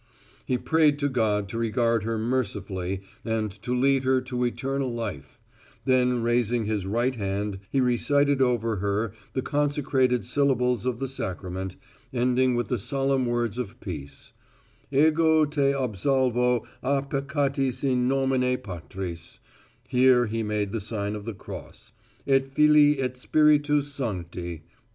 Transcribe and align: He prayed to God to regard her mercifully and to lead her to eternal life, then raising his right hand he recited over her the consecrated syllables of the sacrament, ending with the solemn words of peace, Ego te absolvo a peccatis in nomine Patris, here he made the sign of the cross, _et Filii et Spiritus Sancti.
He 0.47 0.57
prayed 0.57 0.97
to 0.97 1.07
God 1.09 1.47
to 1.49 1.59
regard 1.59 2.05
her 2.05 2.17
mercifully 2.17 3.03
and 3.23 3.51
to 3.61 3.71
lead 3.71 4.03
her 4.03 4.19
to 4.21 4.43
eternal 4.45 4.91
life, 4.91 5.37
then 5.85 6.23
raising 6.23 6.65
his 6.65 6.87
right 6.87 7.15
hand 7.15 7.59
he 7.69 7.79
recited 7.81 8.41
over 8.41 8.77
her 8.77 9.13
the 9.33 9.43
consecrated 9.43 10.25
syllables 10.25 10.87
of 10.87 10.97
the 10.97 11.07
sacrament, 11.07 11.75
ending 12.11 12.55
with 12.55 12.69
the 12.69 12.79
solemn 12.79 13.27
words 13.27 13.59
of 13.59 13.79
peace, 13.79 14.33
Ego 14.89 15.45
te 15.45 15.71
absolvo 15.71 16.65
a 16.81 17.03
peccatis 17.03 17.83
in 17.83 18.07
nomine 18.07 18.57
Patris, 18.57 19.39
here 19.87 20.25
he 20.25 20.41
made 20.41 20.71
the 20.71 20.81
sign 20.81 21.15
of 21.15 21.25
the 21.25 21.35
cross, 21.35 21.93
_et 22.27 22.49
Filii 22.51 22.97
et 22.99 23.17
Spiritus 23.17 23.93
Sancti. 23.93 24.63